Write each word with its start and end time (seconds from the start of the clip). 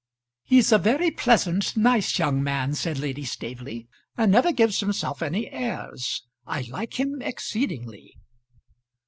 "He's 0.41 0.71
a 0.71 0.79
very 0.79 1.11
pleasant, 1.11 1.77
nice 1.77 2.17
young 2.17 2.41
man," 2.41 2.73
said 2.73 2.97
Lady 2.97 3.23
Staveley; 3.23 3.87
"and 4.17 4.31
never 4.31 4.51
gives 4.51 4.79
himself 4.79 5.21
any 5.21 5.47
airs. 5.51 6.23
I 6.43 6.61
like 6.61 6.99
him 6.99 7.21
exceedingly." 7.21 8.17